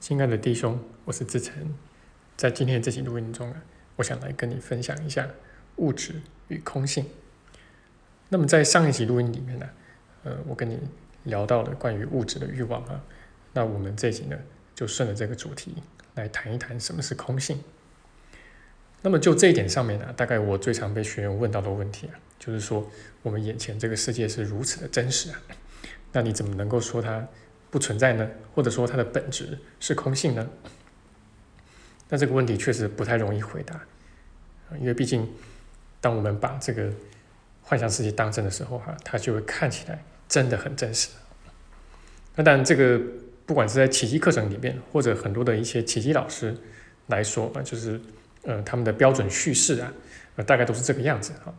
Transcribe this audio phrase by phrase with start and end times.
[0.00, 1.54] 亲爱的弟兄，我是志成，
[2.34, 3.62] 在今天的这期录音中啊，
[3.96, 5.28] 我想来跟你分享一下
[5.76, 7.04] 物质与空性。
[8.30, 9.68] 那么在上一期录音里面呢，
[10.24, 10.78] 呃，我跟你
[11.24, 13.04] 聊到了关于物质的欲望啊，
[13.52, 14.38] 那我们这集呢，
[14.74, 15.74] 就顺着这个主题
[16.14, 17.62] 来谈一谈什么是空性。
[19.02, 22.90] 那么就这一点上面呢，大概我最常被学员问到的问题啊，就是说
[23.22, 25.42] 我们眼前这个世界是如此的真实啊，
[26.12, 27.28] 那你怎么能够说它？
[27.70, 30.48] 不存在呢，或者说它的本质是空性呢？
[32.08, 33.80] 那这个问题确实不太容易回答，
[34.80, 35.28] 因为毕竟
[36.00, 36.90] 当我们把这个
[37.62, 41.10] 幻想世界当真的时候，哈，它就会看起来真的很真实。
[42.34, 43.00] 那当然，这个
[43.46, 46.56] 不管是在奇迹课程里面，或者很多的一些奇迹老师
[47.06, 48.00] 来说啊，就是
[48.42, 49.92] 呃他们的标准叙事啊，
[50.34, 51.54] 呃大概都是这个样子啊，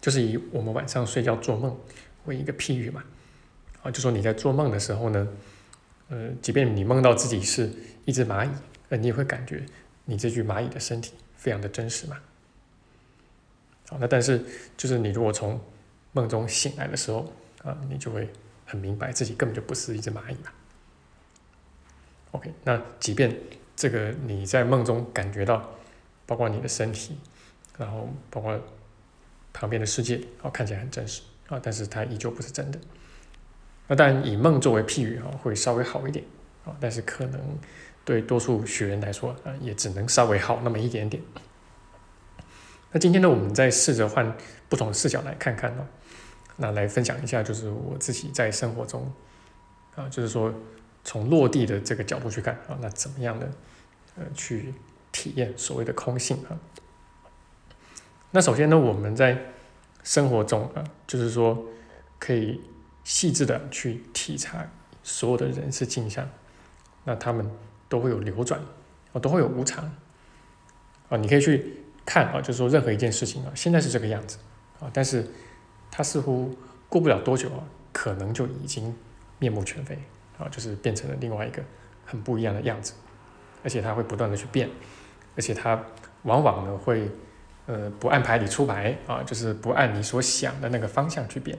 [0.00, 1.78] 就是以我们晚上睡觉做梦
[2.24, 3.04] 为一个譬喻嘛。
[3.82, 5.28] 啊，就说你在做梦的时候呢，
[6.08, 7.70] 呃，即便你梦到自己是
[8.04, 8.50] 一只蚂蚁，
[8.90, 9.64] 呃，你也会感觉
[10.04, 12.18] 你这具蚂蚁的身体非常的真实嘛。
[13.88, 14.44] 好，那但是
[14.76, 15.60] 就是你如果从
[16.12, 18.28] 梦中醒来的时候，啊，你就会
[18.66, 20.50] 很明白自己根本就不是一只蚂蚁嘛。
[22.32, 23.34] OK，那即便
[23.74, 25.70] 这个你在梦中感觉到，
[26.26, 27.16] 包括你的身体，
[27.78, 28.60] 然后包括
[29.52, 32.78] 旁边的世界，啊，看起来很真实啊，但是它依旧不是真的。
[33.90, 36.24] 那当然，以梦作为譬喻啊，会稍微好一点
[36.64, 37.40] 啊，但是可能
[38.04, 41.20] 对多数学员来说啊，也只能稍微好那么一点点。
[42.92, 44.32] 那今天呢，我们再试着换
[44.68, 45.84] 不同的视角来看看哦，
[46.58, 49.12] 那来分享一下，就是我自己在生活中
[49.96, 50.54] 啊，就是说
[51.02, 53.50] 从落地的这个角度去看啊，那怎么样的
[54.14, 54.72] 呃去
[55.10, 56.54] 体验所谓的空性啊？
[58.30, 59.36] 那首先呢，我们在
[60.04, 61.66] 生活中啊，就是说
[62.20, 62.60] 可以。
[63.04, 64.68] 细致的去体察
[65.02, 66.28] 所有的人事镜像，
[67.04, 67.50] 那他们
[67.88, 68.60] 都会有流转，
[69.12, 69.84] 啊，都会有无常，
[71.08, 74.38] 啊，你可以去看啊，就是说任何一件事情啊，现在是这个样子，
[74.78, 75.26] 啊，但是
[75.90, 76.54] 它似乎
[76.88, 78.94] 过不了多久啊，可能就已经
[79.38, 79.98] 面目全非，
[80.38, 81.62] 啊，就是变成了另外一个
[82.04, 82.92] 很不一样的样子，
[83.64, 84.68] 而且它会不断的去变，
[85.36, 85.82] 而且它
[86.24, 87.10] 往往呢会
[87.66, 91.58] 呃不按牌理出牌啊，就是不按你所想的那个方向去变。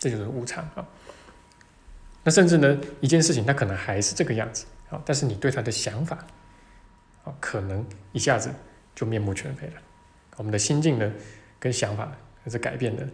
[0.00, 0.84] 这就是无常啊。
[2.24, 6.18] 那甚至呢，一件事情它可能还是这个样子啊，但是你对它的想法
[7.24, 8.50] 啊，可能一下子
[8.94, 9.74] 就面目全非了。
[10.36, 11.12] 我们的心境呢，
[11.58, 12.10] 跟想法
[12.46, 13.08] 是改变的，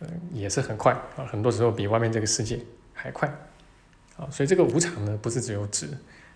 [0.00, 2.60] 嗯，也是很快啊，很多时候比外面这个世界
[2.92, 3.28] 还快
[4.16, 4.28] 啊。
[4.30, 5.88] 所以这个无常呢，不是只有指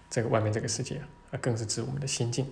[0.08, 0.96] 这个外面这个世界
[1.30, 2.50] 啊，更是指我们的心境。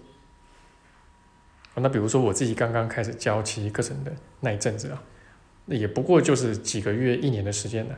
[1.75, 5.03] 那比如说我自己刚刚开始教奇迹课程的那一阵子啊。
[5.67, 7.95] 那也不过就是几个月、一年的时间呢，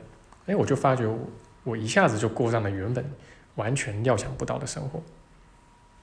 [0.46, 1.18] 哎，我就发觉我
[1.64, 3.04] 我一下子就过上了原本
[3.54, 5.02] 完全料想不到的生活。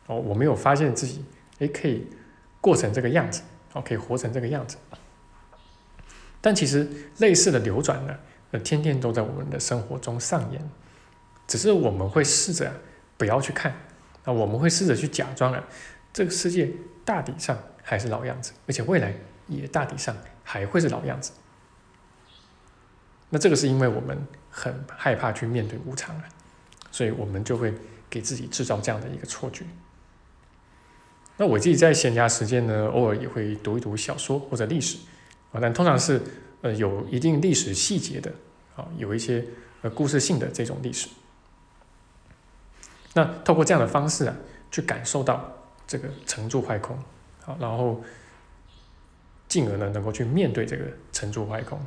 [0.08, 1.26] 哦，我没有发现自己
[1.58, 2.08] 哎可以
[2.62, 3.42] 过成这个样子，
[3.74, 4.78] 哦，可以活成这个样子。
[6.40, 6.88] 但其实
[7.18, 8.16] 类似的流转呢，
[8.52, 10.62] 呃，天天都在我们的生活中上演，
[11.48, 12.72] 只是我们会试着
[13.18, 13.72] 不要去看，
[14.24, 15.68] 啊，我们会试着去假装啊，
[16.14, 16.70] 这个世界
[17.04, 19.16] 大体上还是老样子，而且未来
[19.48, 21.32] 也大体上还会是老样子。
[23.36, 24.18] 那这个是因为我们
[24.50, 26.24] 很害怕去面对无常啊，
[26.90, 27.74] 所以我们就会
[28.10, 29.66] 给自己制造这样的一个错觉。
[31.36, 35.00] 那我自己在闲暇时间呢，偶尔也会读一读小说或者历史
[35.52, 36.22] 啊，但通常是
[36.62, 38.32] 呃有一定历史细节的
[38.78, 39.44] 啊，有一些
[39.82, 41.10] 呃故事性的这种历史。
[43.16, 44.36] 那透过这样的方式啊，
[44.72, 45.54] 去感受到
[45.86, 46.98] 这个成住坏空，
[47.44, 48.02] 好，然后
[49.50, 51.78] 进而呢能够去面对这个成住坏空。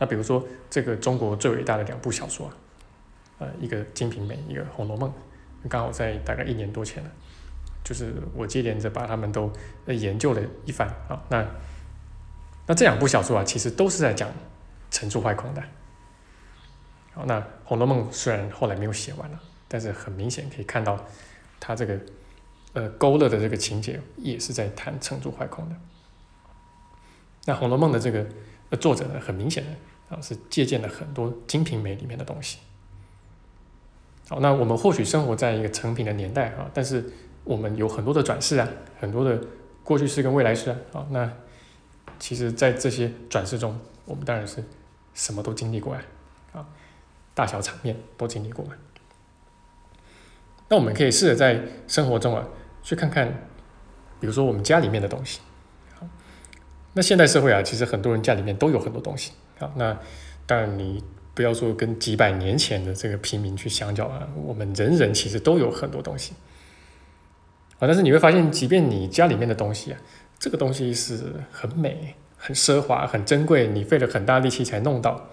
[0.00, 2.54] 那比如说，这个中国最伟大的两部小说啊，
[3.38, 5.10] 呃，一个《金瓶梅》，一个《红楼梦》，
[5.68, 7.10] 刚好在大概一年多前了，
[7.82, 9.52] 就是我接连着把他们都
[9.86, 11.20] 研究了一番啊。
[11.28, 11.44] 那
[12.64, 14.30] 那这两部小说啊，其实都是在讲
[14.88, 15.62] 成住坏空的。
[17.14, 21.04] 好，那《红楼梦》虽然后来没有写完了，但是很明显可以看到，
[21.58, 21.98] 它这个
[22.74, 25.74] 呃勾勒的这个情节也是在谈成住坏空的。
[27.46, 28.24] 那《红楼梦》的这个。
[28.78, 29.70] 作者呢，很明显的
[30.08, 32.58] 啊，是借鉴了很多《金瓶梅》里面的东西。
[34.28, 37.12] 好，那我们或许生活在一个成品的年代啊，但是
[37.44, 38.68] 我们有很多的转世啊，
[39.00, 39.40] 很多的
[39.82, 40.76] 过去式跟未来式啊。
[40.92, 41.30] 好，那
[42.18, 44.64] 其实，在这些转世中，我们当然是
[45.14, 46.02] 什么都经历过啊，
[46.52, 46.66] 啊，
[47.34, 48.66] 大小场面都经历过。
[50.68, 52.46] 那我们可以试着在生活中啊，
[52.82, 53.28] 去看看，
[54.20, 55.40] 比如说我们家里面的东西。
[56.94, 59.70] 那现代社会啊，其实很多人家里面都有很多东西啊。
[59.76, 59.98] 那
[60.46, 61.02] 当然，你
[61.34, 66.32] 不要说跟几百年前的这个平民去相较啊，我们人人其实都有很多东西
[67.74, 67.80] 啊。
[67.80, 70.00] 但是你会发现，即便你家里面的东西啊，
[70.38, 71.18] 这个东西是
[71.50, 75.28] 很美、很奢华、很珍贵，你费了很大力气才弄到，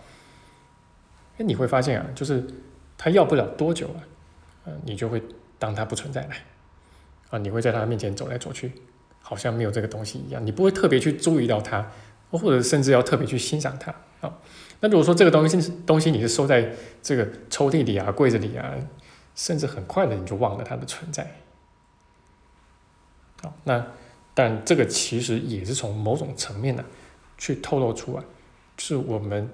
[1.37, 2.45] 哎，你会发现啊，就是
[2.97, 3.99] 它要不了多久啊，
[4.65, 5.21] 呃，你就会
[5.57, 6.29] 当它不存在了
[7.29, 8.71] 啊，你会在它面前走来走去。
[9.27, 11.91] 好像没有这个东西一样，你不会特别去注意到它，
[12.37, 14.39] 或者甚至要特别去欣赏它啊。
[14.81, 18.73] 那如果说这个东西东西你是收在这个抽屉里啊、柜子里啊，
[19.35, 21.35] 甚至很快的你就忘了它的存在。
[23.41, 23.87] 好，那
[24.33, 26.83] 但这个其实也是从某种层面呢，
[27.37, 28.23] 去透露出啊，
[28.77, 29.49] 是我们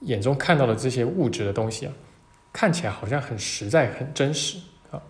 [0.00, 1.92] 眼中看到的这些物质的东西啊，
[2.52, 4.58] 看起来好像很实在、很真实
[4.90, 5.02] 啊，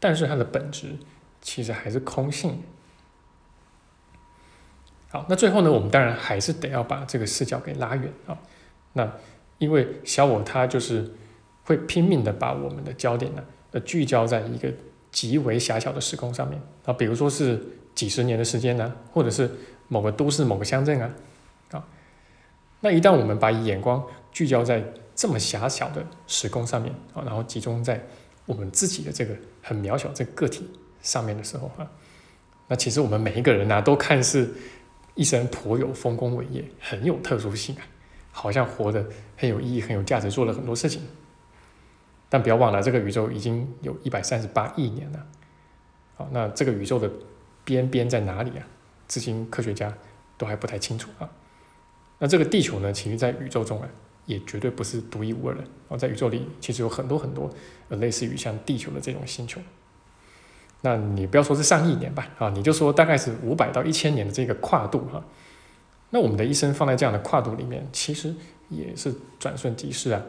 [0.00, 0.96] 但是它的本质
[1.42, 2.62] 其实还是空性。
[5.14, 8.36] 好，那最后呢，我们当然还是得要把这个视角给拉远啊。
[8.94, 9.08] 那
[9.58, 11.08] 因为小我他就是
[11.62, 14.68] 会拼命的把我们的焦点呢，呃，聚焦在一个
[15.12, 17.64] 极为狭小的时空上面啊，比如说是
[17.94, 19.48] 几十年的时间呢，或者是
[19.86, 21.08] 某个都市、某个乡镇啊，
[21.70, 21.86] 啊，
[22.80, 24.82] 那一旦我们把眼光聚焦在
[25.14, 28.04] 这么狭小的时空上面啊，然后集中在
[28.46, 29.32] 我们自己的这个
[29.62, 30.68] 很渺小这个个体
[31.02, 31.88] 上面的时候啊，
[32.66, 34.52] 那其实我们每一个人呢，都看似。
[35.14, 37.82] 一生颇有丰功伟业，很有特殊性啊，
[38.32, 39.06] 好像活得
[39.36, 41.02] 很有意义、很有价值，做了很多事情。
[42.28, 45.26] 但不要忘了，这个宇宙已经有一百三十八亿年了。
[46.16, 47.08] 好，那这个宇宙的
[47.64, 48.66] 边边在哪里啊？
[49.06, 49.96] 至今科学家
[50.36, 51.30] 都还不太清楚啊。
[52.18, 53.88] 那这个地球呢，其实，在宇宙中啊，
[54.26, 55.62] 也绝对不是独一无二的。
[55.88, 57.48] 哦，在宇宙里，其实有很多很多
[57.88, 59.60] 呃，类似于像地球的这种星球。
[60.84, 65.24] 那你不要说是上亿年吧，啊，你就说大概是五百到一千年的这个跨度哈。
[66.10, 68.34] 那我们的一生放在这样的跨度里面，其实
[68.68, 70.20] 也是转瞬即逝啊。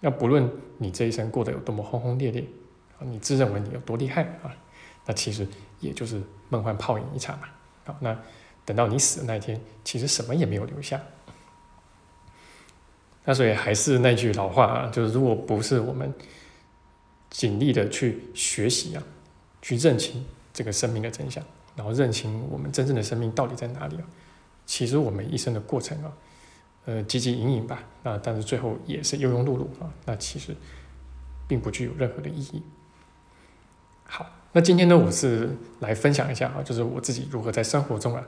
[0.00, 2.44] 那不论你这一生过得有多么轰轰烈烈
[2.98, 4.50] 啊，你自认为你有多厉害啊，
[5.06, 5.46] 那其实
[5.78, 7.46] 也就是梦幻泡影一场嘛。
[7.84, 8.18] 好，那
[8.64, 11.00] 等到你死的那一天，其实什么也没有留下。
[13.24, 16.12] 那所以还是那句老话啊，就是如果不是我们
[17.30, 19.02] 尽力的去学习啊。
[19.64, 20.22] 去认清
[20.52, 21.42] 这个生命的真相，
[21.74, 24.04] 然后认清我们真正的生命到底在哪里啊？
[24.66, 26.12] 其实我们一生的过程啊，
[26.84, 30.54] 呃，汲汲营营吧，那但是最后也是庸庸碌碌啊，那其实
[31.48, 32.62] 并不具有任何的意义。
[34.04, 38.22] 好，那今天呢，我是来分享一下啊，就是我自己如何在生活中啊，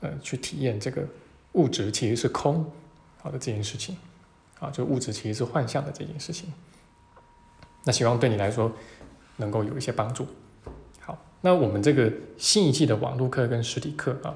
[0.00, 1.02] 呃，去体验这个
[1.52, 2.70] 物质其实是空
[3.22, 3.96] 好的这件事情
[4.60, 6.52] 啊，就物质其实是幻象的这件事情。
[7.84, 8.70] 那希望对你来说
[9.38, 10.26] 能够有一些帮助。
[11.44, 14.34] 那我们这个新一季的网络课跟实体课啊，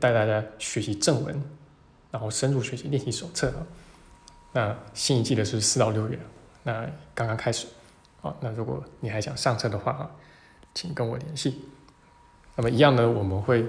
[0.00, 1.40] 带大家学习正文，
[2.10, 3.62] 然后深入学习练习手册啊。
[4.52, 6.18] 那新一季的是四到六月，
[6.64, 6.84] 那
[7.14, 7.68] 刚刚开始
[8.22, 8.34] 啊。
[8.40, 10.10] 那如果你还想上车的话啊，
[10.74, 11.60] 请跟我联系。
[12.56, 13.64] 那么一样呢，我们会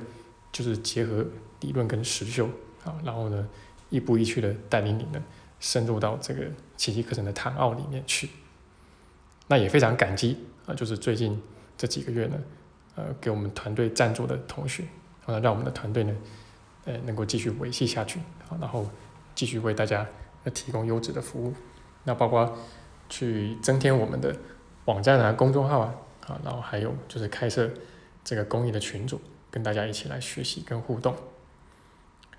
[0.52, 1.24] 就是结合
[1.60, 2.50] 理论跟实修
[2.84, 3.48] 啊，然后呢
[3.92, 5.24] 一步一趋的带领你呢
[5.60, 8.32] 深入到这个奇迹课程的谈奥里面去。
[9.48, 11.40] 那也非常感激啊，就是最近
[11.78, 12.36] 这几个月呢。
[12.96, 14.84] 呃，给我们团队赞助的同学，
[15.26, 16.16] 啊，让我们的团队呢，
[16.86, 18.20] 呃，能够继续维系下去，
[18.50, 18.88] 啊，然后
[19.34, 20.06] 继续为大家
[20.54, 21.54] 提供优质的服务，
[22.04, 22.58] 那包括
[23.10, 24.36] 去增添我们的
[24.86, 25.96] 网站啊、公众号啊，
[26.28, 27.70] 啊，然后还有就是开设
[28.24, 31.16] 这个公益的群组，跟大家一起来学习跟互动。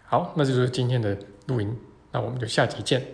[0.04, 1.76] 好，那就是今天的录音，
[2.12, 3.04] 那我们就下集见。